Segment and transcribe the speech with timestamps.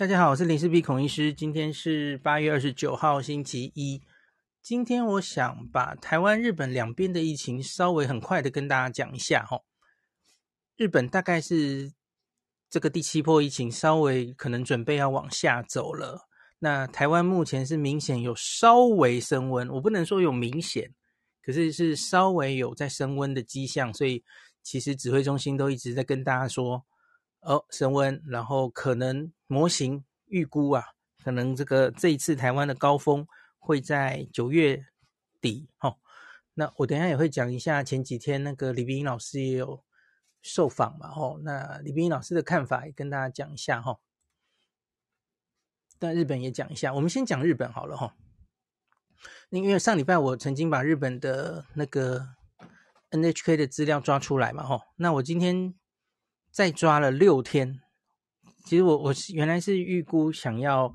[0.00, 1.30] 大家好，我是林氏璧孔医师。
[1.30, 4.00] 今天是八月二十九号，星期一。
[4.62, 9.60] 今天我想把台湾、日本两边的疫情稍微很快的跟大家讲一下哈。
[10.74, 11.92] 日本大概是
[12.70, 16.26] 这个第七波疫情稍微可能准备要往下走了。
[16.60, 20.94] 那台湾目前是明显有稍微升温，我不能说有明显，
[21.42, 23.92] 可是是稍微有在升温的迹象。
[23.92, 24.24] 所以
[24.62, 26.86] 其实指挥中心都一直在跟大家说。
[27.40, 30.84] 哦，升温，然后可能模型预估啊，
[31.24, 33.26] 可能这个这一次台湾的高峰
[33.58, 34.84] 会在九月
[35.40, 35.70] 底。
[35.80, 35.96] 哦，
[36.52, 39.82] 那我等下也会讲一下，前几天那个李冰老师也有
[40.42, 41.08] 受访嘛。
[41.16, 43.80] 哦，那李冰老师的看法也跟大家讲一下。
[43.80, 43.98] 哈，
[45.98, 47.96] 但日本也讲一下，我们先讲日本好了。
[47.96, 48.14] 哈，
[49.48, 52.34] 因为上礼拜我曾经把日本的那个
[53.12, 54.62] NHK 的资料抓出来嘛。
[54.62, 55.74] 哈，那我今天。
[56.50, 57.80] 再抓了六天，
[58.64, 60.94] 其实我我原来是预估想要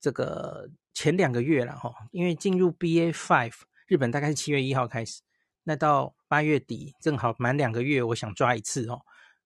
[0.00, 3.54] 这个前两个月了哈，因为进入 BA five，
[3.86, 5.22] 日本大概是七月一号开始，
[5.64, 9.00] 那到八月底正好满两个月，我想抓一次哦。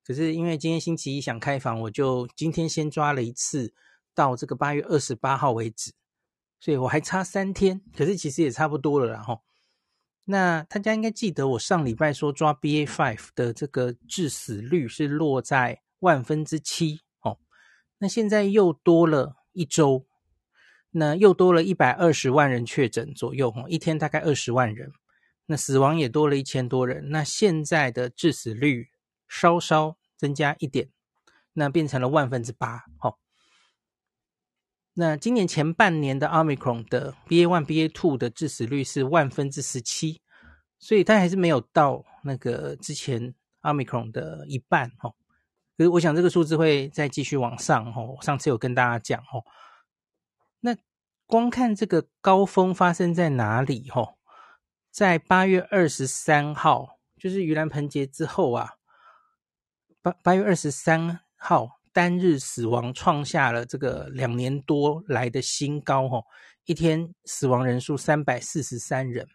[0.05, 3.73] 可是因为今天星期一想开房，我就今天先抓了一次，
[4.15, 5.93] 到这个八月二十八号为止，
[6.59, 9.39] 所以我还差三天，可是其实也差不多了啦哈。
[10.25, 17.39] 那大家应该记得，我上礼拜说抓 BA five 的这个致死率是落在万分之七哦。
[17.99, 20.07] 那现在又多了一周，
[20.93, 24.93] 那又多了一百二十万人确诊左右哦，一天大概二十万人，
[25.47, 27.11] 那死亡也多了一千多人。
[27.11, 28.91] 那现在的致死率
[29.29, 30.89] 稍稍增加一点，
[31.55, 33.17] 那变成了万分之八哦。
[34.95, 40.21] 那今年前半年的 Omicron 的 BA one BA two 的致死率是万分之十七，
[40.79, 45.15] 所以它还是没有到那个之前 Omicron 的一半哦。
[45.79, 48.19] 可是我想这个数字会再继续往上哦。
[48.21, 49.43] 上次有跟大家讲哦，
[50.61, 50.77] 那
[51.27, 54.17] 光看这个高峰发生在哪里哦？
[54.91, 58.75] 在八月二十三号，就是盂兰盆节之后啊，
[60.03, 61.79] 八八月二十三号。
[61.93, 66.25] 单日死亡创下了这个两年多来的新高，吼，
[66.65, 69.29] 一天死亡人数三百四十三人。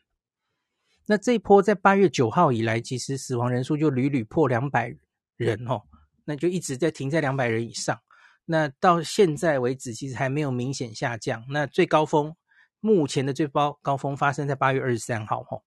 [1.06, 4.96] 那这一波在八月九号以来，其实死亡人数就屡屡破两百
[5.36, 5.84] 人，吼，
[6.26, 8.02] 那就一直在停在两百人以上。
[8.46, 11.46] 那到现在为止，其实还没有明显下降。
[11.50, 12.36] 那最高峰，
[12.80, 15.64] 目前的最高高峰发生在八月二十三号，吼。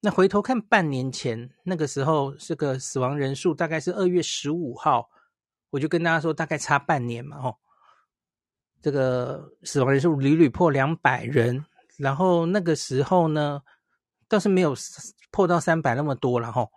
[0.00, 5.10] 那回头看半年前，那个时候这个死亡人数大概是二月十五号。
[5.74, 7.58] 我就跟大家说，大概差半年嘛，吼，
[8.80, 13.60] 这个死亡人数屡屡破两百人，然后那个时候呢，
[14.28, 14.72] 倒是没有
[15.32, 16.70] 破到三百那么多了，吼。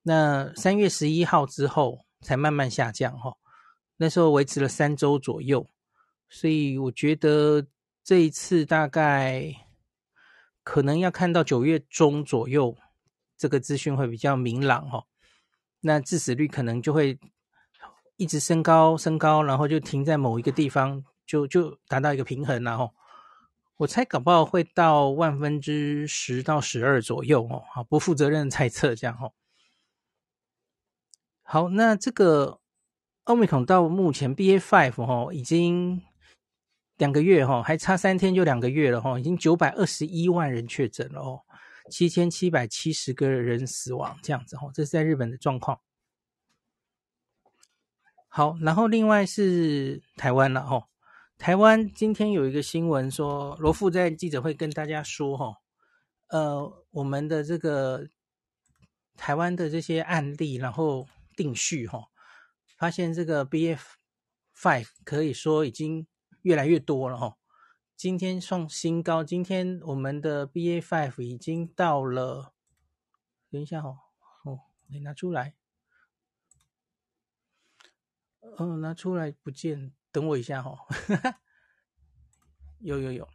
[0.00, 3.36] 那三月十一号之后才慢慢下降，吼，
[3.98, 5.68] 那时候维持了三周左右，
[6.30, 7.66] 所以我觉得
[8.02, 9.54] 这一次大概
[10.64, 12.74] 可能要看到九月中左右，
[13.36, 15.04] 这个资讯会比较明朗，吼，
[15.80, 17.20] 那致死率可能就会。
[18.16, 22.92] 一直升高，升高，然后就停在某一个地方，就就达到一个平衡，然后
[23.78, 29.32] 我猜搞不好会到万分之十到十二左右哦，好，不负责任猜测这样哦。
[31.42, 32.60] 好，那这个
[33.24, 36.00] 奥密克戎到目前 BA five 哈，已经
[36.96, 41.40] 两个月哈，还差三天就两个月了哈，已经九百二十一万人确诊了哦，
[41.90, 45.78] 七千七百七十个人死亡这样子哈，这是在日本的状况。
[48.34, 50.88] 好，然后另外是台湾了哈。
[51.36, 55.58] 台湾今天有一个新闻说，罗富在记者会跟大家说哈，
[56.28, 58.08] 呃，我们的这个
[59.18, 61.06] 台湾的这些案例，然后
[61.36, 62.06] 定序哈，
[62.78, 66.06] 发现这个 BA.5 可以说已经
[66.40, 67.36] 越来越多了哈。
[67.98, 72.54] 今天创新高，今天我们的 BA.5 已经到了，
[73.50, 73.90] 等一下哈，
[74.46, 75.52] 哦，你拿出来。
[78.42, 81.34] 哦，拿出来不见，等我一下哈、 哦。
[82.80, 83.28] 有有有，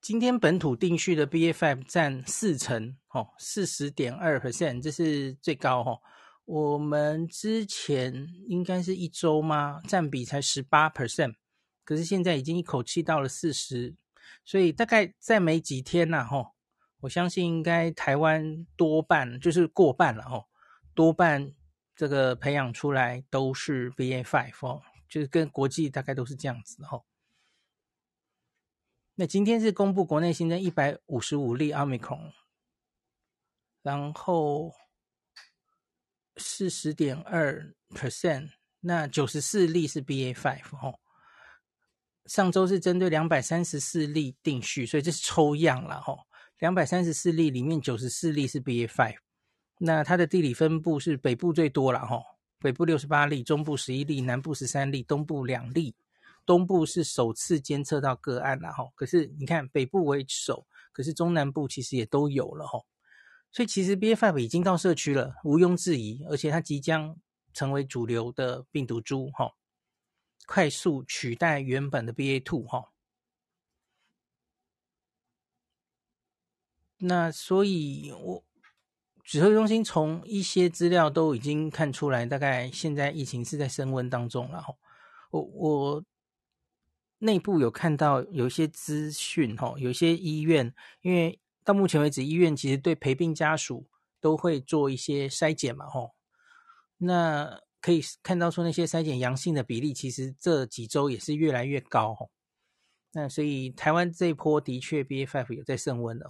[0.00, 6.00] 今天本土定序的 BA.5 占四成，哦，四十点二 percent，这是最高哈、哦。
[6.44, 9.80] 我们之前应该是一周吗？
[9.86, 11.36] 占比才十八 percent，
[11.84, 13.94] 可是现在已经一口气到了四十，
[14.44, 16.52] 所以大概再没几天呐，哈，
[17.00, 20.44] 我相信应该台湾多半就是过半了，哈，
[20.92, 21.54] 多半。
[21.96, 27.04] 这个培养出来都是 BA.5 哦，就是跟国际大概都是这样子哦。
[29.14, 32.34] 那今天是公布国内新增一百五十五例 Omicron，
[33.80, 34.74] 然后
[36.36, 38.50] 四十点二 percent，
[38.80, 41.00] 那九十四例是 BA five 哦。
[42.26, 46.26] 上周是针对两百三十四例定序，所以这是抽样了哈。
[46.58, 49.16] 两百三十四例里面九十四例是 BA five，
[49.78, 52.22] 那它的地理分布是北部最多了哈，
[52.58, 55.94] 北部六十八例，中部十一例，南部十三例，东部两例。
[56.46, 62.78] 东部是首次监测到个案了哈，可是你看北部为首，可是中南部其实也都有了哈，
[63.50, 67.18] 所以其实 BA five 已经到社区了，毋庸置疑，而且它即将
[67.52, 69.56] 成为主流的病毒株哈，
[70.46, 72.92] 快速取代原本的 BA two 哈。
[76.98, 78.44] 那所以我
[79.26, 84.74] 指挥中心从一些资料都已经看出来，大概现在疫情是在升温当中了哈，
[85.30, 86.04] 我我。
[87.18, 93.88] 内部有看到有一些资讯，哈，有些医院，因为到目前为止，医院其实对陪病家属
[94.20, 96.10] 都会做一些筛检嘛，哈，
[96.98, 102.26] 那可以看到说那些筛检阳性的比例，其实这几周也是越来越高，哈，
[103.12, 106.28] 那所以台湾这一波的确 BA.5 有在升温哦，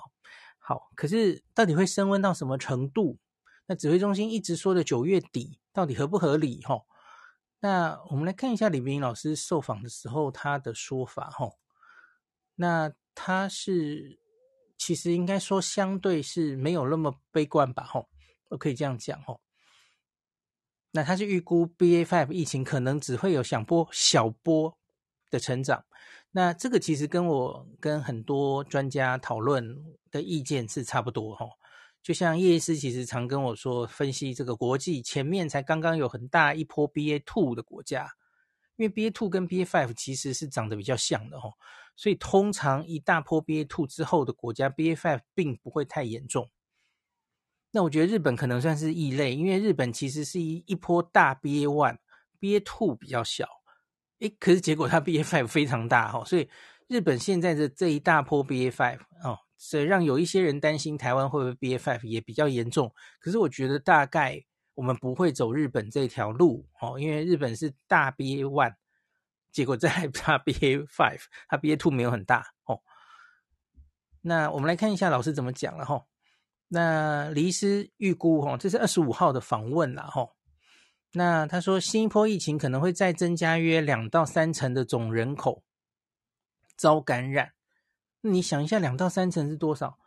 [0.69, 3.19] 好，可是到底会升温到什么程度？
[3.67, 6.83] 那指挥中心一直说的九月底，到底合不合理，哈？
[7.61, 11.53] 那我们来看一下李明老师受访的时候他的说法哈，
[12.57, 14.19] 那他是
[14.77, 18.05] 其实应该说相对是没有那么悲观吧哈，
[18.49, 19.39] 我可以这样讲哈。
[20.91, 24.77] 那他是预估 B A five 疫情可能只会有小波小波
[25.31, 25.85] 的成长，
[26.37, 29.75] 那这个其实跟我跟很多专家讨论
[30.11, 31.47] 的意见是差不多哈。
[32.03, 38.06] 就像叶医师其实常跟我说，分析这个国际前面才刚刚有很大一波 BA two 的国家，
[38.77, 41.49] 因为 BA two 跟 BA five 其实是长得比较像的哈，
[41.97, 46.50] 所以通常一大波 BA two 之后的国家 BA five 并不会太严重。
[47.71, 53.49] 那我觉得日本可能算是异类，因为日本其实是一一波大 BA one，BA two 比较小，
[54.21, 56.49] 诶，可是结果它 BA five 非常大哈，所以
[56.89, 59.39] 日本现在的这一大波 BA five 哦。
[59.59, 68.75] 所以让有一些人担心台湾会不会 BA.5 也比较严重，可是我觉得大概我们不会走日本这条路哦，因为日本是大 BA.1，
[69.51, 72.83] 结果再大 BA.5，它 BA.2 没有很大哦。
[74.21, 76.05] 那我们来看一下老师怎么讲了哈。
[76.69, 80.29] 那李医师预估哈，这是二十五号的访问了哈。
[81.12, 85.62] 那他说新一波疫情可能会再增加约两到三成的总人口
[86.76, 87.53] 遭感染。
[88.20, 89.99] 你想一下，两到三成是多少？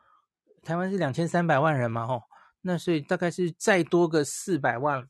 [0.61, 2.23] 台湾是两千三百万人嘛，吼，
[2.61, 5.07] 那所以大概是再多个四百万、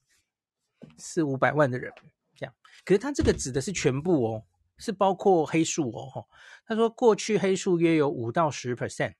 [0.97, 1.91] 四五百万的人
[2.35, 2.53] 这样。
[2.85, 4.43] 可是他这个指的是全部哦，
[4.77, 6.29] 是包括黑数哦，吼。
[6.65, 9.15] 他说过去黑数约有五到十 percent，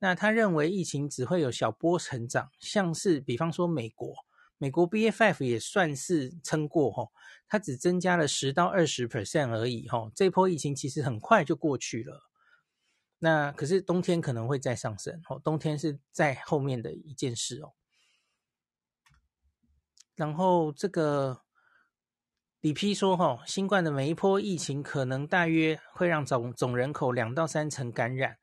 [0.00, 4.12] 那他认为疫情只会有小波成长，像是比方说美国，
[4.58, 7.12] 美国 BA.5 也算是撑过，吼，
[7.46, 12.28] 它只增加了十到二十 percent 而已，吼，这波疫情其实很快就过去了。
[13.20, 17.72] 那可是冬天可能会再上升哦，冬天是在后面的一件事哦。
[20.16, 21.42] 然后这个
[22.60, 28.38] 李丕说哈，新冠的每一波疫情可能大约会让总总人口两到三成感染，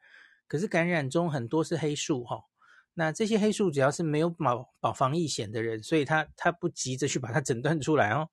[0.48, 2.46] 可是感染中很多是黑数哈。
[2.98, 8.30] 那这些黑数只要是没有保保防疫险的人，所以他他不急着去把它诊断出来哦，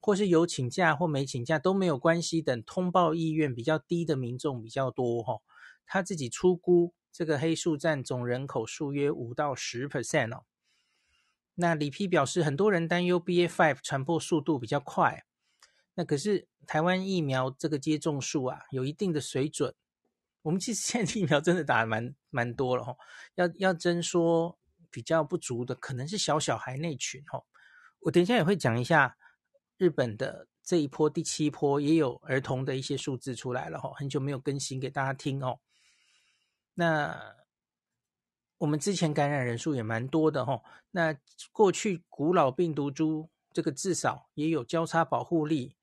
[0.00, 5.38] 或是有请假或没请假都没有关系等通报意愿比较低的民众比较多哈。
[5.86, 10.42] 他自己初估这个黑数占总人口数约五到十 percent 哦。
[11.54, 15.24] 那李丕表示，很多人担忧 BA.5 传播速度比较快。
[15.94, 19.74] 那可是台湾疫苗这个接种数啊，有一定的水准。
[20.42, 22.96] 我们其实现在疫苗真的打的蛮蛮多了哈。
[23.34, 24.58] 要要真说
[24.90, 27.42] 比较不足的，可能是小小孩那群哈。
[28.00, 29.16] 我等一下也会讲一下
[29.76, 30.46] 日本的。
[30.62, 35.58] 这一波第七波也有儿童的一些数字出来了哈，很久没有更新给大家听哦。
[36.74, 37.34] 那
[38.58, 40.62] 我们之前感染人数也蛮多的哈。
[40.92, 41.16] 那
[41.50, 45.76] 过去古老病毒株这个至少也有交叉保护力，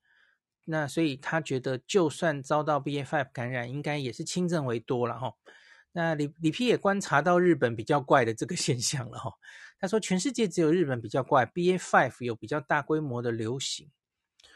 [0.70, 5.32] 那所以他觉得就算遭到 BA.5 感染，应该也是轻症为多了哈。
[5.92, 9.32] 那李李丕也观察到日本比较怪的这个现象了哈。
[9.80, 13.90] 他说全世界只有日本比较怪，BA.5 有比较大规模的流行。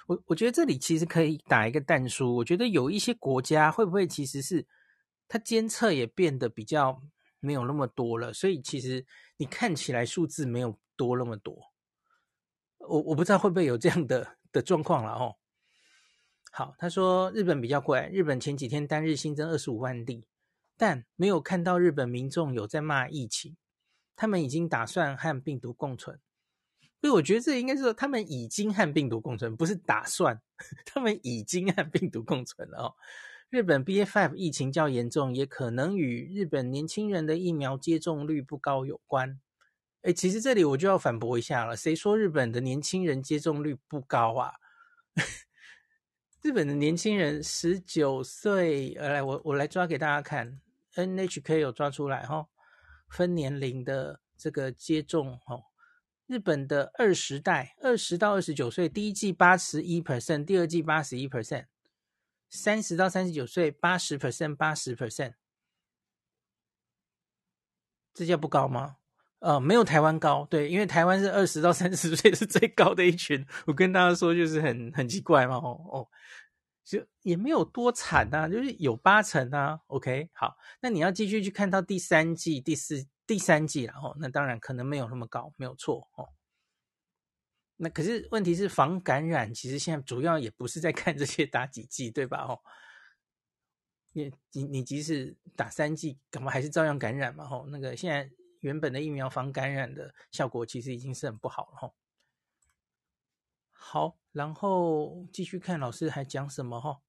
[0.07, 2.37] 我我觉得这里其实可以打一个弹书。
[2.37, 4.67] 我觉得有一些国家会不会其实是
[5.29, 7.01] 它监测也变得比较
[7.41, 9.07] 没有那么多了，所以其实
[9.39, 11.73] 你看起来数字没有多那么多。
[12.77, 15.37] 我我不知道会不会有这样的的状况了哦。
[16.55, 20.27] 好，他说日本比较怪，日本前几天单日新增二十五万例，
[20.77, 23.57] 但没有看到日本民众有在骂疫情，
[24.15, 26.21] 他们已经打算和病毒共存。
[27.01, 30.39] 所以我觉得这应该是说他们已经和病毒共存，不是打算，
[30.85, 32.95] 他们已经和病毒共存了哦。
[33.49, 39.41] 日本 BA.5 疫情较严重，也可能与日本年轻人的疫苗接种率不高有关。
[40.03, 44.53] 哎，其实这里我就要反驳一下了，谁说日本的年轻人接种率不高啊？
[46.43, 50.61] 日本的年轻人十九岁，呃，来我我来抓给大家看
[50.97, 52.49] ，NHK 有抓出来哈、哦，
[53.09, 55.63] 分年龄的这个接种哦。
[56.27, 61.67] 日本的二十代，二十到二十九岁，第一季八十一 percent，第二季八十一 percent，
[62.51, 65.35] 三十到三十九岁八十 percent，八十 percent，
[68.13, 68.97] 这叫不高吗？
[69.43, 73.45] 呃，没有台湾高，对，因为台湾是二十到三十岁是最高的一群。
[73.67, 76.09] 我跟大家说，就是很很奇怪嘛，哦哦，
[76.85, 79.81] 就也没有多惨啊，就是有八成啊。
[79.89, 83.07] OK，好，那你要继续去看到第三季、第四。
[83.25, 86.29] 第三季了哦，那当然可能没有那么高，没有错哦。
[87.77, 92.39] 那可是问题是防感染，其实现在主要也不是在看这些打几剂，对吧？
[92.43, 92.59] 哦，
[94.13, 97.45] 你你你即使打三剂，干嘛还是照样感染嘛？
[97.45, 98.29] 哦，那个现在
[98.63, 101.93] 原本的疫苗防感染的效果其实已经是很不好了哈。
[103.71, 107.03] 好，然后继续看老师还讲什么哈。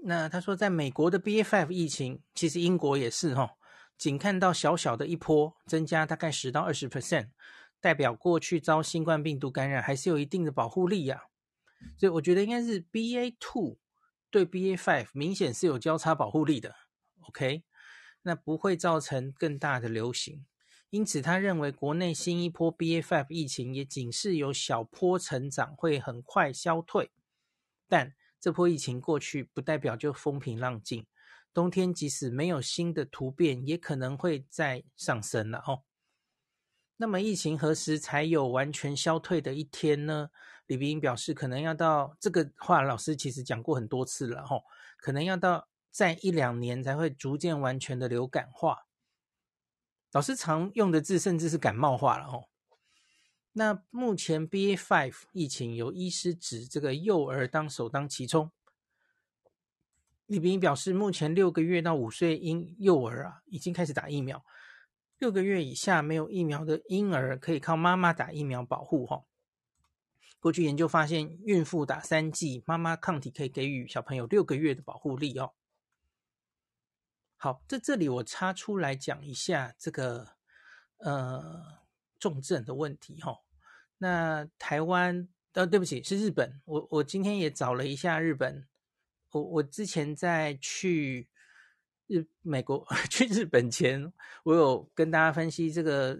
[0.00, 3.56] 那他说，在美国的 BA.5 疫情，其实英国也是哈。
[3.96, 7.30] 仅看到小小的一波增加，大概十到二十 percent，
[7.80, 11.96] 代表过去遭新冠病毒感染还是有一定的保护力呀、啊。
[11.96, 13.78] 所以我觉得应该是 BA two
[14.30, 16.74] 对 BA five 明显是有交叉保护力的。
[17.28, 17.64] OK，
[18.26, 20.44] 那不会造成更大的流行。
[20.90, 27.12] 因此，他认为国内新一波 BA five 疫情也仅是有小波成长，会很快消退。
[27.88, 31.06] 但这波疫情过去，不代表就风平浪静。
[31.54, 35.84] 冬天即使没有新的突变，也可能会再上升了哦。
[36.96, 40.30] 那么疫情何时才有完全消退的一天呢？
[40.66, 44.64] 李秉颖表示，可能要到这个话，老师其实讲过很多次了哦，
[44.98, 48.86] 可能要到再一两年才会逐渐完全的流感化。
[50.12, 52.48] 老师常用的字甚至是感冒化了哦。
[53.52, 58.52] 那目前 BA five 疫情由医师指这个幼儿当首当其冲。
[60.26, 64.44] 李斌表示，目前六个月到五岁婴幼儿啊，已经开始打疫苗。
[65.16, 69.06] 六个月以下没有疫苗的婴儿，可以靠妈妈打疫苗保护。
[69.06, 69.24] 哈，
[70.40, 75.54] 过去研究发现，孕妇打三剂，妈妈抗体可以给予小朋友六个月的保护力哦。
[77.36, 80.26] 好，在这里我插出来讲一下这个
[80.98, 81.62] 呃
[82.18, 83.38] 重症的问题哈。
[83.98, 86.60] 那台湾呃，对不起，是日本。
[86.64, 88.66] 我我今天也找了一下日本。
[89.30, 91.28] 我我之前在去
[92.06, 94.12] 日美国 去日本前，
[94.44, 96.18] 我有跟大家分析这个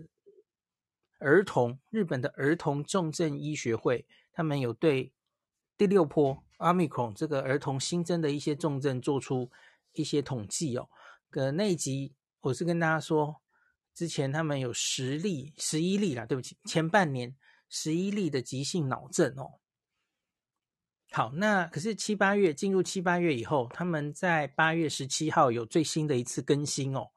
[1.18, 5.12] 儿童日本的儿童重症医学会，他们有对
[5.78, 9.50] 第六波阿密孔这个儿童新增的一些重症做出
[9.92, 10.88] 一些统计哦。
[11.37, 13.43] 的，那一集我是跟大家说，
[13.95, 17.37] 之前他们有十例、十一例啦，对不起，前半年
[17.69, 19.61] 十一例的急性脑症哦。
[21.12, 27.11] 好，那可是七八月进入七八月以后，他们在八月十七号有最新的一次更新哦。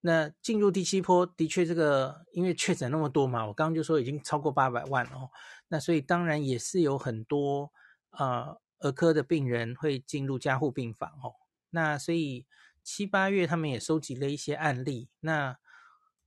[0.00, 5.28] 那进入第七波，的确这个因为确诊那么多嘛，我刚刚就说已经超过八百万哦。
[5.68, 7.70] 那所以当然也是有很多
[8.12, 11.34] 呃儿科的病人会进入加护病房哦。
[11.70, 12.46] 那所以
[12.88, 15.58] 七八月他们也收集了一些案例，那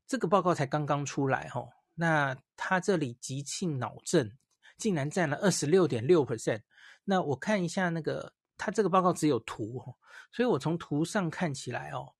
[0.05, 1.69] 这个报告才刚刚出来哦。
[1.95, 4.37] 那他这里急性脑症。
[4.77, 6.63] 竟然占了二十六点六 percent，
[7.03, 9.93] 那我看一下那个，他这个报告只有图哦，
[10.31, 12.15] 所以我从图上看起来哦，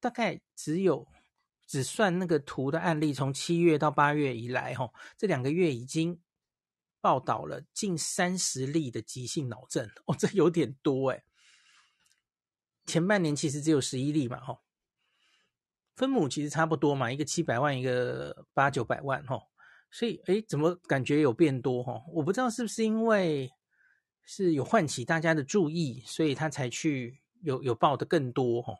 [0.00, 1.06] 大概只有
[1.64, 6.20] 只算那个图的案例，从七月到八月以来哦，这两个月已经
[7.00, 11.22] 报道了近三十例的急性脑症哦，这有点多诶。
[12.86, 14.60] 前半年其实只有十一例嘛，哈，
[15.94, 19.40] 分母其实差不多嘛，一个七百万，一个八九百万，哈。
[19.94, 22.02] 所以，诶，怎么感觉有变多哈？
[22.14, 23.50] 我不知道是不是因为
[24.24, 28.74] 是有唤起大家的注意，所以他才去有有报的更多哈。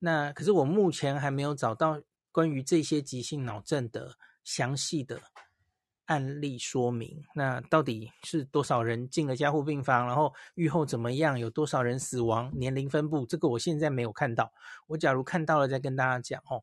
[0.00, 5.22] 那可是我目前还没有找到关于这些急性脑症的详细的
[6.06, 7.24] 案例说明。
[7.34, 11.38] 那到底是多少人进了加护病房，然后愈后怎么样？
[11.38, 12.50] 有多少人死亡？
[12.58, 13.24] 年龄分布？
[13.26, 14.52] 这个我现在没有看到。
[14.86, 16.62] 我假如看到了，再跟大家讲哦。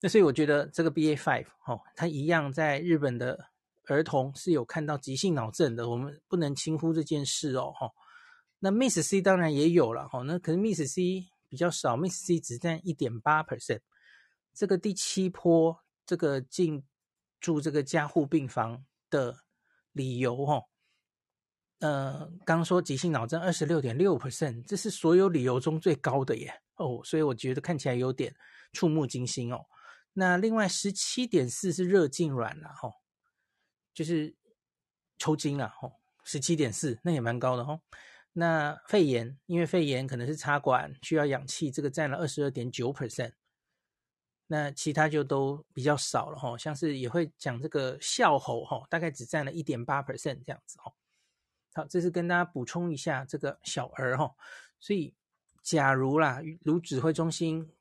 [0.00, 3.46] 那所以我觉得这个 BA five 哦，它一样在日本的
[3.86, 7.72] 儿童是有看到急性脑症的，我们不能轻忽这件事哦。
[7.72, 7.90] 哈，
[8.58, 13.80] 那 Miss C 当然也有了哈，那可是 Miss C 比较少，Miss C 只占一点八 percent。
[14.54, 16.84] 这个第七波这个进
[17.42, 19.36] 住这个加护病房的
[19.90, 20.64] 理由哦，
[21.80, 28.34] 呃，刚说急性脑症二十六点六 percent，这是所有理由中最高的耶哦，所以我觉得看起来有点
[28.72, 29.66] 触目惊心哦。
[30.12, 32.88] 那另外十七点四是热痉挛了哈，
[33.92, 34.36] 就是
[35.18, 35.90] 抽筋了哈，
[36.22, 37.80] 十七点四那也蛮高的哈。
[38.34, 43.32] 那肺炎，因为肺炎可能是插管需要氧气，这个占了二十二点九 percent。
[44.52, 50.92] 那其他就都比较少了哈，像是也会讲这个笑吼哈，大概只占了一点八 percent 这样子哈。
[51.72, 54.34] 好，这是跟大家补充一下这个小儿哈。
[54.78, 55.14] 所以，
[55.62, 57.72] 假如啦，如指挥中心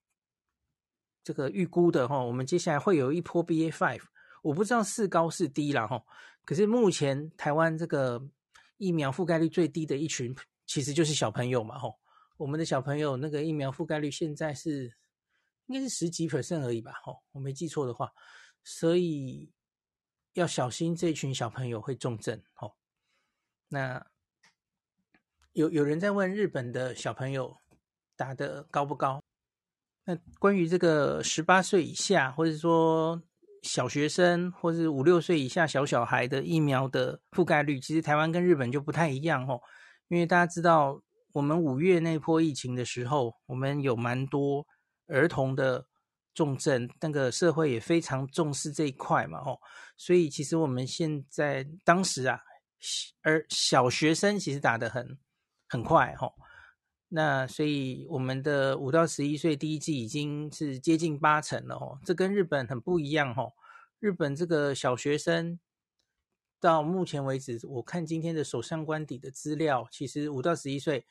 [1.21, 4.03] 这个预估的哈，我们接下来会有一波 BA five，
[4.41, 6.01] 我不知道是高是低了哈。
[6.45, 8.25] 可是目前台湾这个。
[8.77, 10.35] 疫苗覆盖率最低的一群，
[10.65, 11.99] 其实就是小朋友嘛，吼，
[12.37, 14.91] 我们的小朋友那个疫苗覆盖率现在是
[15.71, 18.11] 应该是十几 percent 而已吧，吼，我没记错的话，
[18.63, 19.51] 所以
[20.33, 22.75] 要小心这群小朋友会重症，吼。
[23.69, 24.05] 那
[25.53, 27.55] 有有人在问日本的小朋友
[28.17, 29.23] 打得高不高？
[30.03, 33.21] 那关于这个十八岁以下，或者说。
[33.63, 39.61] 小学生或是五六岁以下小小孩的疫苗的覆盖率，其实台湾跟日本就不太一样哦。
[40.07, 40.99] 因为大家知道，
[41.31, 44.65] 我们五月那波疫情的时候，我们有蛮多
[45.11, 45.85] 儿童的
[46.33, 49.59] 重症，那个社会也非常重视这一块嘛，哦，
[49.97, 52.39] 所以其实我们现在当时啊，
[53.21, 55.19] 而小学生其实打得很
[55.67, 56.33] 很快，哦。
[57.13, 63.51] 那所以我们的五到十一岁第一季已经是接近八成了哦，这跟日本很不一样哦。
[63.99, 65.59] 日本这个小学生
[66.61, 71.05] 到目前为止，我看今天的首相官邸的资料，其实五到十一岁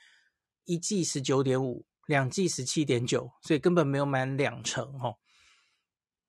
[0.65, 5.17] 一季十九点五，两季十七点九，所以根本没有满两成哦。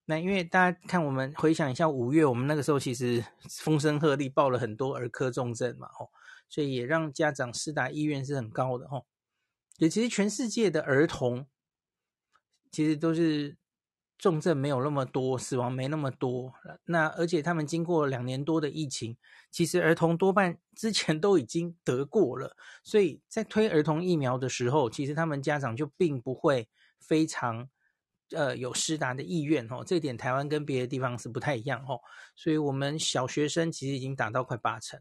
[0.05, 6.09] 那因为大家看，我们回想一下五月，我们那个时候其实风声鹤唳，报了很多儿科重症嘛，哦，
[6.47, 9.05] 所以也让家长施打意愿是很高的哦。
[9.77, 11.47] 也其实全世界的儿童，
[12.71, 13.57] 其实都是
[14.21, 16.53] 重症没有那么多，死亡没那么多。
[16.85, 19.17] 那而且他们经过两年多的疫情，
[19.49, 27.67] 其实儿童多半之前都已经得过了，所以在推儿童疫苗的时候，其实他们家长就并不会非常
[28.29, 29.83] 呃有施打的意愿哦。
[29.83, 31.99] 这点台湾跟别的地方是不太一样哦。
[32.35, 34.99] 所以我们小学生其实已经打到快八成。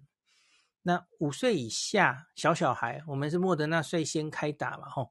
[0.83, 5.11] 那五岁以下小小孩，我们是莫德纳率先开打嘛，吼。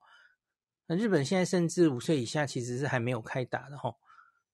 [0.92, 3.98] 那日本现在甚至五岁以下其实是还没有开打的，吼。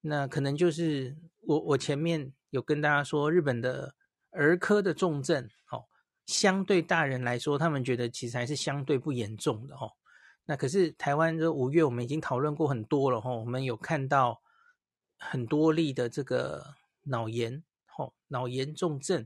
[0.01, 3.95] 那可能就是我我前面有跟大家说，日本的
[4.31, 5.85] 儿科的重症，哦，
[6.25, 9.93] 相对大人来说，他们觉得其实还是相对不严重的，吼。
[10.43, 14.41] 那可是台湾这五月我们已经讨论过很多了，吼，我们有看到
[15.17, 19.25] 很多例的这个脑炎，吼，脑炎重症。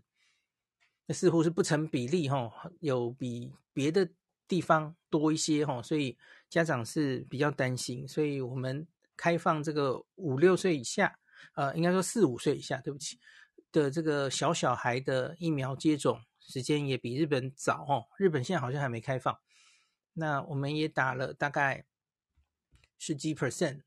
[1.08, 4.08] 那似乎是不成比例哈，有比别的
[4.50, 6.18] 地方多一些哈，所以
[6.50, 8.86] 家长是比较担心，所以我们
[9.16, 11.18] 开放这个五六岁以下，
[11.54, 13.20] 呃，应该说四五岁以下，对不起，
[13.72, 19.40] 的这个小小孩的疫苗接种时间也比日本早哦，日本现在好像还没开放，
[20.14, 21.86] 那我们也打了大概
[22.98, 23.84] 十几 percent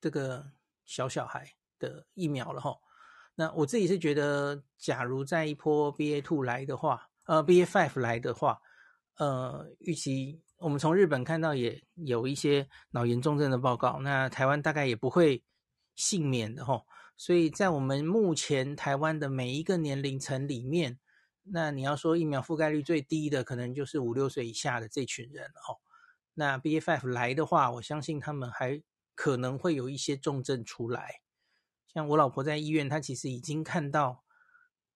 [0.00, 0.50] 这个
[0.84, 2.76] 小小孩的疫苗了哈。
[3.36, 8.60] 那我自己是觉得，假如在一波 BA two 来的话，呃，BA five 来的话，
[9.20, 15.44] 呃，预期我们从日本看到也有一些脑炎重症的报告，那台湾大概也不会
[15.94, 16.86] 幸免的吼。
[17.18, 20.98] 所以在我们目前台湾的每一个年龄层里面，
[21.42, 25.76] 那你要说疫苗覆盖率最低的，可能就是五六岁以下的这群人哦。
[26.32, 28.82] 那 b f f 来的话，我相信他们还
[29.14, 31.16] 可能会有一些重症出来。
[31.92, 34.24] 像我老婆在医院，她其实已经看到，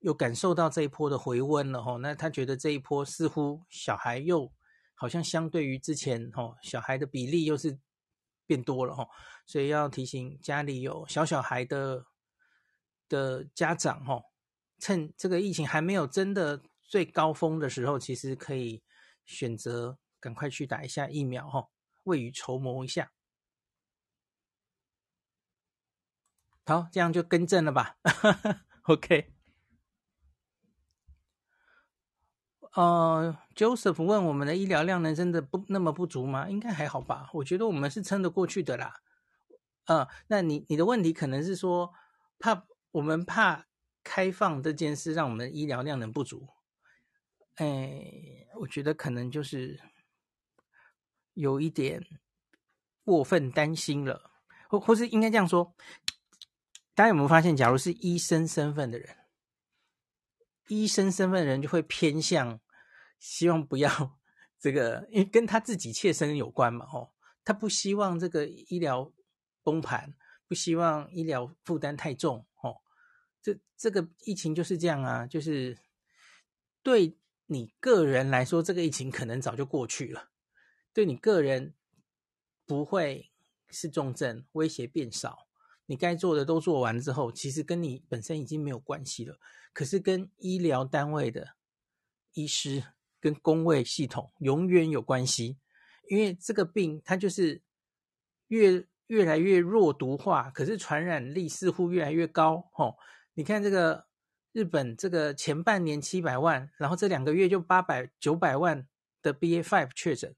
[0.04, 1.96] 又感受到这一波的回温了吼。
[1.96, 4.52] 那他觉得这一波似乎小孩又
[4.94, 7.78] 好像相对于之前吼，小孩的比例又是
[8.44, 9.08] 变多了吼。
[9.46, 12.04] 所以要提醒家里有小小孩的
[13.08, 14.26] 的家长吼，
[14.78, 18.82] 趁这个疫情还没有真的最高峰的时候，其实可以
[19.24, 21.70] 选择赶快去打一下疫苗吼，
[22.02, 23.10] 未雨绸缪一下。
[26.66, 27.96] 好，这样就更正了吧？
[28.84, 29.33] OK。
[32.74, 36.48] 呃，Joseph 问我们的医疗量能真的不那么不足吗？
[36.48, 37.30] 应该还好吧？
[37.34, 39.00] 我觉得我们是撑得过去的啦。
[39.86, 41.92] 呃，那你你的问题可能是说，
[42.38, 43.66] 怕我们怕
[44.02, 46.48] 开放这件事让我们的医疗量能不足。
[47.56, 49.80] 哎，我觉得可能就是
[51.34, 52.04] 有一点
[53.04, 54.32] 过分担心了，
[54.68, 55.76] 或或是应该这样说。
[56.96, 59.16] 大家有没有发现，假如是医生身份的人，
[60.66, 62.60] 医生身份的人就会偏向
[63.26, 64.18] 希望不要
[64.60, 67.10] 这个，因为跟他自己切身有关嘛，哦，
[67.42, 69.10] 他不希望这个医疗
[69.62, 70.14] 崩盘，
[70.46, 72.82] 不希望医疗负担太重，哦，
[73.40, 75.78] 这这个疫情就是这样啊，就是
[76.82, 80.28] 对你个人来说，这个疫情可能早就过去了，
[80.92, 81.74] 对你个人
[82.66, 83.32] 不会
[83.70, 85.48] 是重症，威胁变少。
[85.86, 89.38] 你该做的都做完之后，其实跟你本身已经没有关系了。
[89.72, 91.56] 可是跟医疗单位的
[92.32, 92.93] 医师
[93.24, 95.56] 跟工位系统永远有关系，
[96.10, 97.62] 因为这个病它就是
[98.48, 102.68] 越越来越弱毒化，可是传染力似乎越来越高。
[102.74, 102.98] 吼，
[103.32, 104.04] 你看这个
[104.52, 108.86] 日本这个前半年七百万，然后这两个月就八百九百万
[109.22, 110.34] 的 BA five 确诊，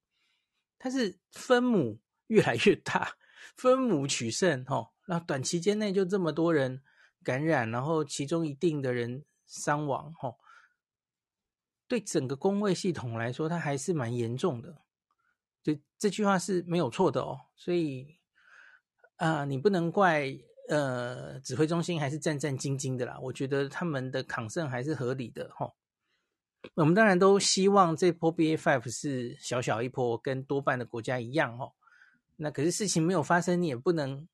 [0.79, 3.17] 它是分母越来越大，
[3.57, 4.65] 分母取胜。
[4.65, 4.93] 吼。
[5.09, 6.81] 那短期间内就这么多人
[7.25, 10.39] 感染，然后其中一定的人伤亡，吼，
[11.89, 14.83] 对整个公卫系统来说，它还是蛮严重的。
[15.63, 17.41] 就这句话是没有错的哦。
[17.57, 18.19] 所以
[19.17, 20.37] 啊，你不能怪
[20.69, 23.19] 呃指挥中心还是战战兢兢的啦。
[23.21, 25.75] 我觉得他们的抗胜还是合理的，吼。
[26.75, 31.75] 我们当然都希望这波 BA five 是小小一波，跟多半的国家一样，吼。
[32.37, 34.29] 那可是事情没有发生，你也不能。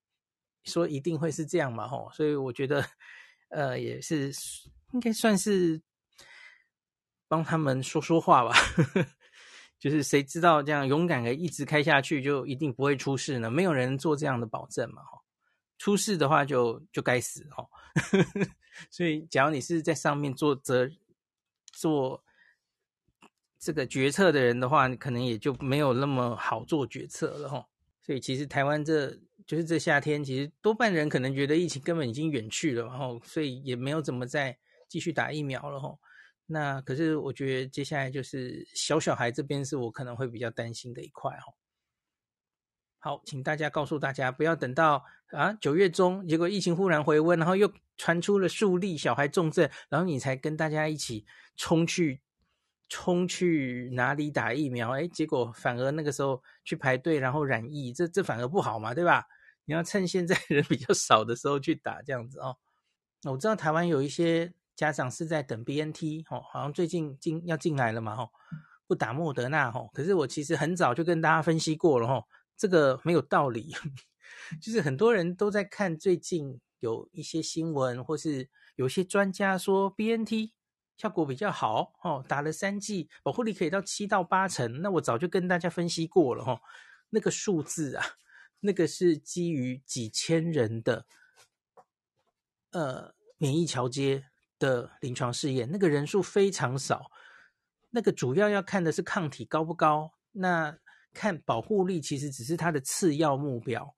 [0.64, 1.88] 说一定会是这样嘛？
[1.88, 2.86] 吼，所以我觉得，
[3.48, 4.32] 呃，也是
[4.92, 5.82] 应该算是
[7.32, 8.54] 帮他们说说话吧。
[9.80, 13.50] 就是谁知道这样勇敢的一直开下去，就一定不会出事呢？
[13.50, 15.02] 没有人做这样的保证嘛？
[15.02, 15.22] 吼，
[15.78, 17.70] 出事的话就就该死吼。
[18.92, 20.90] 所以，假如你是在上面做责
[21.72, 22.22] 做
[23.58, 27.64] 这个决策的人的话，你可能也就没有那么好做决策了吼。
[28.02, 29.18] 所以，其实台湾这。
[29.44, 34.56] 就是这夏天，其实多半人可能觉得疫情根本已经远去了，然后所以也没有怎么再
[34.88, 35.98] 继续打疫苗了吼。
[36.46, 41.54] 那可是我觉得接下来就是小小孩这边是我可能会比较担心的一块吼。
[42.98, 51.24] 好，请大家告诉大家，不要等到啊九月中，结果疫情忽然回温，然后又传出了数例小孩重症，然后你才跟大家一起
[51.56, 52.20] 冲去。
[52.94, 54.90] 冲去哪里打疫苗？
[54.90, 59.24] 哎，结果反而那个时候去排队，然后染疫，这这反而不好嘛，对吧？
[59.64, 62.58] 你要趁现在 人比较少的时候去打，这样子哦。
[63.24, 64.52] 我知道台湾有一些
[64.88, 68.30] 家长是在等 BNT 哦，好像最近进要进来了嘛，哦，
[68.86, 69.88] 不打莫德纳哦。
[69.92, 72.24] 可是我其实很早就跟大家分析过了，哦，
[72.56, 73.72] 这个没有道理，
[74.60, 80.52] 就是很多人都在看最近有一些新闻，或是有些专家说 BNT。
[80.98, 84.82] 效果比较好哦，打了三剂，保护力可以到七到八成。
[84.82, 86.60] 那我早就跟大家分析过了哈，
[87.10, 88.04] 那个数字啊，
[88.60, 91.06] 那个是基于几千人的
[92.70, 94.26] 呃免疫桥接
[94.62, 97.10] 的临床试验，那个人数非常少。
[97.90, 100.78] 那个主要要看的是抗体高不高，那
[101.12, 103.94] 看保护力其实只是它的次要目标。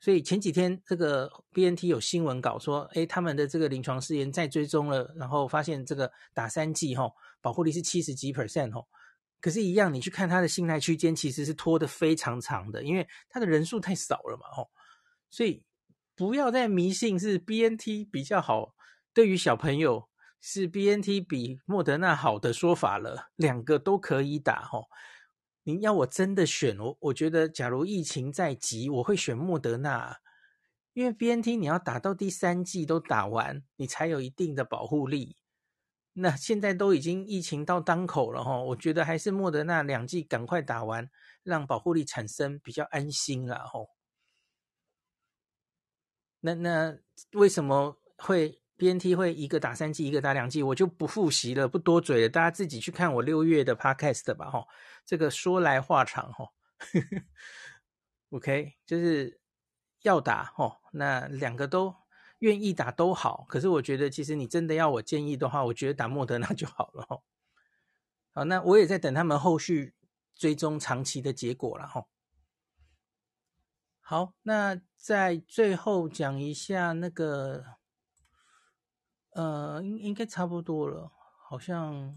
[0.00, 8.86] 所以前几天这个 BNT 有新闻稿说，诶，他们的这个临床试验再追踪了，然后发现这个打三剂吼，保护力是七十几 percent 吼，
[9.40, 14.70] 可是，一样你去看它的信赖区间其实是拖得非常长的，因为它的人数太少了嘛吼，
[15.28, 15.64] 所以
[16.14, 18.74] 不要再迷信是 BNT 比较好，
[19.18, 20.08] 对于小朋友
[20.40, 24.86] 是 BNT 比莫德纳好的说法了，两个都可以打哦。
[25.64, 30.18] 你要我真的选我，我觉得假如疫情在即，我会选莫德纳，
[30.92, 35.36] 因为 BNT 你要打到第三季都打完，你才有一定的保护力。
[36.12, 41.10] 那现在都已经疫情到当口了哈，我觉得还是莫德纳两剂赶快打完，
[41.42, 43.80] 让保护力产生比较安心了哈。
[46.38, 46.96] 那那
[47.32, 54.64] 为什么会？BNT 会一个打三剂，一个打两剂，我就不复习了，不多嘴了，大家自己去看我六月的 Podcast 吧，哈，
[55.04, 56.48] 这个说来话长，哈
[58.30, 59.40] ，OK， 就是
[60.02, 61.92] 要打，哈，那两个都
[62.38, 67.20] 愿意打都好，可是我觉得其实你真的要我建议的话，我觉得打莫德纳就好了，哈，
[68.32, 69.94] 好，那我也在等他们后续
[70.36, 72.06] 追踪长期的结果了，哈，
[74.00, 77.77] 好，那在最后讲一下那个。
[79.38, 81.12] 呃，应应该差不多了，
[81.48, 82.12] 好像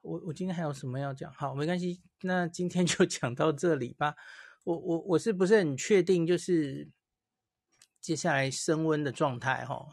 [0.00, 1.32] 我我今天还有什么要讲？
[1.32, 4.16] 好，没关系，那今天就 讲到这里吧。
[4.64, 6.90] 我我我是不是很确定，就是
[8.00, 9.92] 接下来升温的状态齁？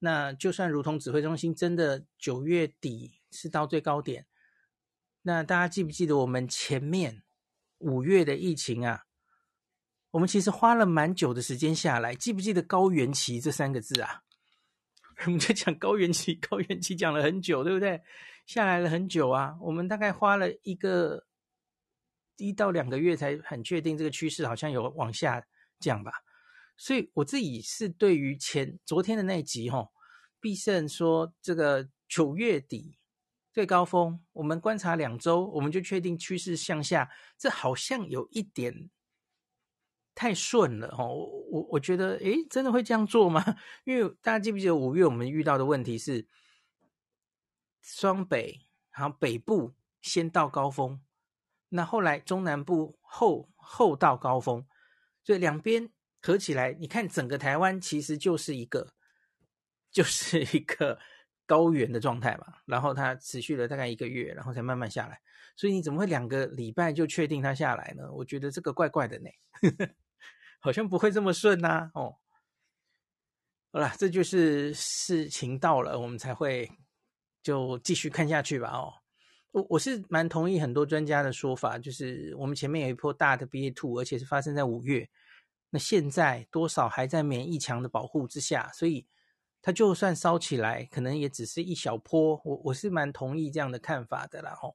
[0.00, 4.26] 那就算如同指挥中心真的九月底是到最高点，
[5.22, 7.22] 那大家记不记得我们前面
[7.78, 9.06] 五月的疫情啊？
[10.10, 14.22] 我们其实花了蛮久的时间下来，记不记得高原期这三个字啊？
[15.26, 18.00] 我们就讲高原期， 高原期讲了很久，对不对？
[18.46, 21.26] 下来了很久啊，我们大概花了一个
[22.36, 25.46] 一到两个月才很确定这个趋势好像有往下
[25.78, 26.12] 降吧。
[26.76, 29.86] 所以我自己是对于前昨天的那一集哈，
[30.40, 32.98] 必胜说这个九月底
[33.52, 38.90] 最高峰，我们观察两周，我们就确定趋势向下，这好像有一点。
[40.12, 41.04] 太顺了哈，
[41.50, 43.44] 我我觉得，诶，真的会这样做吗？
[43.84, 46.26] 因为大家记不记得五月我们遇到的问题是
[47.82, 51.00] 双北，然后北部先到高峰，
[51.70, 54.66] 那后来中南部后后到高峰，
[55.24, 55.90] 所以两边
[56.22, 58.94] 合起来，你看整个台湾其实就是一个
[59.90, 60.98] 就是一个
[61.46, 65.20] 高原的状态嘛，然后它持续了大概一个月，然后才慢慢下来。
[65.56, 68.10] 所以你怎么会两个礼拜就确定它下来呢？
[68.12, 69.28] 我觉得这个怪怪的呢，
[70.60, 71.90] 好像不会这么顺呐。
[71.94, 72.16] 哦，
[73.72, 76.70] 好了，这就是事情到了，我们才会
[77.42, 78.70] 就继续看下去吧。
[78.70, 78.92] 哦，
[79.52, 85.08] 我我是蛮同意很多专家的说法，就是我们前面有一波大的 BA.2，而且是发生在五月，
[85.70, 89.06] 那现在多少还在免疫墙的保护之下，所以
[89.62, 92.40] 它就算烧起来，可能也只是一小波。
[92.44, 94.58] 我我是蛮同意这样的看法的啦。
[94.62, 94.74] 哦。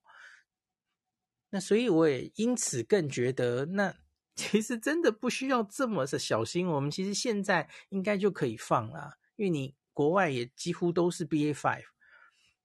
[1.49, 3.95] 那所以我也因此更觉得，那
[4.35, 6.67] 其实真的不需要这么的小心。
[6.67, 11.81] 我们其实现在应该就可以放了，因为你国外也几乎都是 BA.5，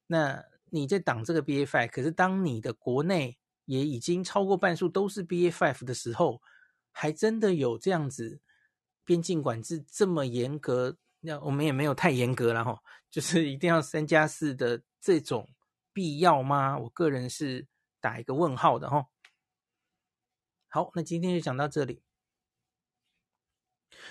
[0.09, 6.43] 那你在挡这个 BA.5，可是当你的国内也已经超过半数都是 BA.5 的时候，
[6.91, 8.41] 还真的有这样子
[9.05, 10.97] 边境管制这么严格？
[11.21, 12.79] 那我们也没有太严格了哈，
[13.11, 15.49] 就是一定要三加四的这种
[15.93, 16.79] 必要吗？
[16.79, 17.67] 我个人是。
[18.03, 19.05] 打一个问号的哈，
[20.73, 22.01] 好，那今天就讲到这里。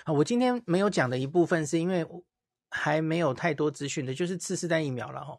[0.04, 2.06] 啊，我今天没有讲的一部分是因为
[2.68, 5.38] 还没有太多资讯的，就是次世代疫苗了哈。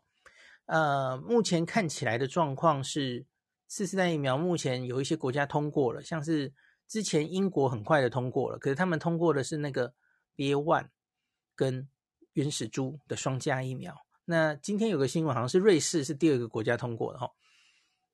[0.66, 3.24] 呃，目前看起来的状况是，
[3.68, 6.52] 次世代疫苗目前有一些国家通过了，像是
[6.88, 9.94] 之前英国很快的通过了，可是他们通过的是那个
[10.36, 10.88] BA one
[11.56, 11.88] 跟
[12.34, 13.96] 原始株的双价疫苗。
[14.26, 17.30] 那今天有个新闻，好像是瑞士是第二个国家通过的哈。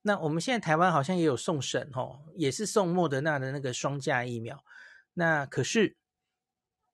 [0.07, 4.63] 那我们现在台湾好像也有送审哦，也是送莫德纳的那个双价疫苗。
[5.15, 5.97] 那可是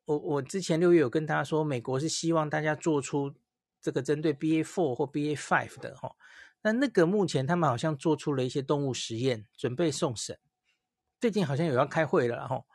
[0.06, 3.36] 我我之前六月有跟他说，美国是希望大家做出
[3.80, 6.16] 这个针对 B A four 或 B A five 的哈。
[6.64, 10.40] 那那个目前他们好像做出了一些动物实验，准备送审。
[11.22, 12.66] 最近好像有要开会了哈。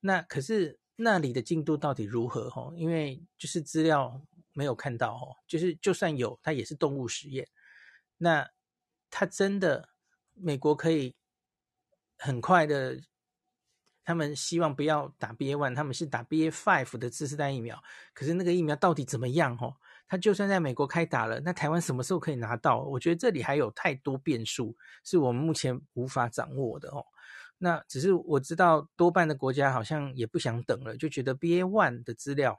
[0.00, 2.72] 那可是那里的进度到底如何哈？
[2.76, 4.22] 因为就是资料
[4.54, 7.46] 没有看到哦，就是就算有，它也是动物实验。
[8.16, 8.48] 那
[9.14, 9.90] 他真的，
[10.32, 11.14] 美国可以
[12.16, 12.98] 很快的，
[14.02, 17.78] 他们希望不要打 BA one，他们是打 BA five 的次世代疫苗。
[18.14, 19.54] 可是那个疫苗到底怎么样？
[19.60, 19.76] 哦，
[20.08, 22.80] 他就算在美国开打了，那台湾什么时候可以拿到？
[22.80, 27.04] 我觉得这里还有太多变数，是我们目前无法掌握的哦。
[27.58, 32.58] 那只是我知道多半的国家好像也不想等了，就觉得 BA one 的资料，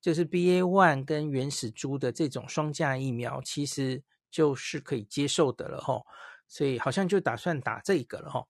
[0.00, 4.02] 就是 BA one 跟原始株的这种双价疫苗，其实。
[4.34, 6.02] 就是可以接受的了哈，
[6.48, 8.48] 所以好像就打算打这一个了哈。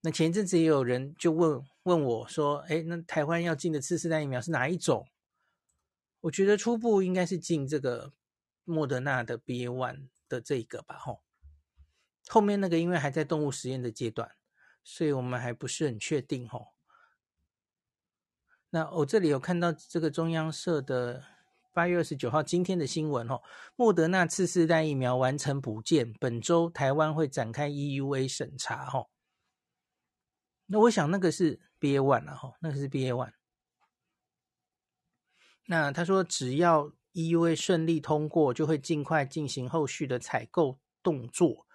[0.00, 5.06] 那前一阵子也有人就问问我说：“哎，那台湾要进的次世代疫苗是哪一种？”
[6.22, 8.14] 我觉得初步应该是进这个
[8.64, 11.18] 莫德纳的 BA one 的这一个吧哈。
[12.28, 14.34] 后面那个因为还在动物实验的阶段，
[14.82, 16.68] 所以我们还不是很确定哈。
[18.70, 21.31] 那我这里有看到这个中央社的。
[21.74, 23.40] 八月二十九号，今天的新闻哦，
[23.76, 29.06] 莫德纳次世代疫苗完成补件，本周台湾会展开 EUA 审查哈。
[30.66, 33.32] 那我想那个是 BA one 了哈，那个是 BA one。
[35.66, 41.66] 那他说只要 EUA 顺利通过，就会尽快进行后续的采购动作。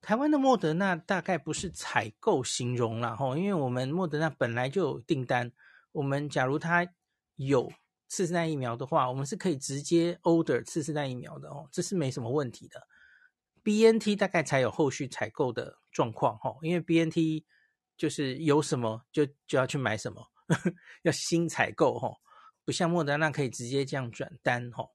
[0.00, 5.52] 台湾的莫德纳大概不是采购形容了哈，因为我们莫德纳本来就有订单，
[5.92, 6.88] 我们假如他
[7.36, 7.70] 有。
[8.08, 12.88] 次世代疫苗的话，我们是可以直接 order 次世代疫苗的哦，这是没什么问题的。
[13.62, 17.44] BNT 大概才有后续采购的状况哈，因为 BNT
[17.96, 22.08] 就是有什么就就要去买什么，呵 呵要新采购哈，
[22.64, 24.88] 不像莫德纳可以直接这样转单哈。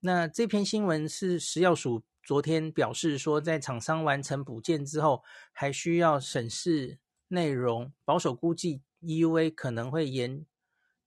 [0.00, 10.44] 那这篇新闻是食药署昨天表示说，在厂商完成补件之后，还需要审视内容，保守估计 EUA 可能会延。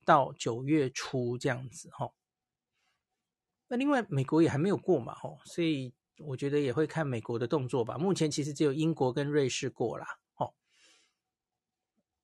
[0.05, 2.09] 到九月初这样子哈，
[3.67, 7.97] 那另外美国也还没有过嘛哈，所以我觉得也会看美国的动作吧。
[7.97, 10.07] 目前其实只有英国跟瑞士过啦。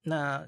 [0.03, 0.47] 那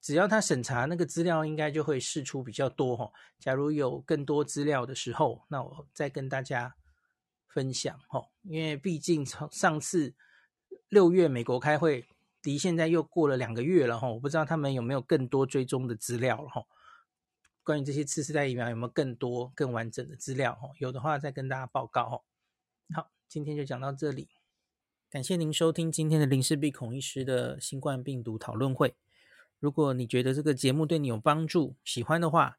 [0.00, 3.12] 只要他审查那个资料，应该就会释出比较多哈。
[3.38, 6.74] 假如有更多资料的时候，那我再跟大家
[7.48, 8.26] 分享哈。
[8.44, 10.14] 因为毕竟从上次
[10.88, 12.08] 六月美国开会，
[12.42, 16.64] 离现在又过了两个月了哈，我不知道他们有没有更多追踪的资料了哈。
[17.62, 20.70] 关于这些次世代疫苗有没有更多更完整的资料哈？
[20.78, 22.22] 有的话再跟大家报告哈。
[22.94, 24.28] 好，今天就讲到这里。
[25.08, 28.96] 感谢您收听今天的林氏璧孔医师的新冠病毒讨论会。
[29.60, 32.58] 如果你觉得这个节目对你有帮助，喜欢的话，